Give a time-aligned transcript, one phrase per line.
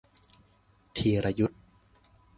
[0.97, 1.55] ธีรยุทธ